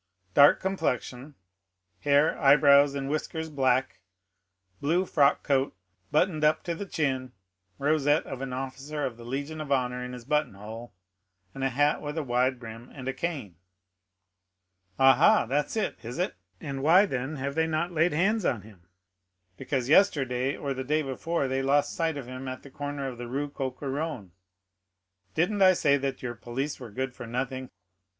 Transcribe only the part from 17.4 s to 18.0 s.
they not